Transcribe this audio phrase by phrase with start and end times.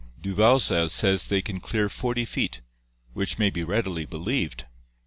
[0.19, 2.61] Duvaucel says they can clear 40 feet,
[3.13, 4.65] which may be readily believed.